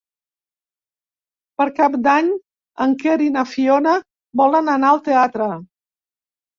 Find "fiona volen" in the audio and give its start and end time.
3.53-4.77